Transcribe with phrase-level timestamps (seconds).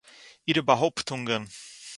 [0.49, 1.43] אירע באַהויפּטונגען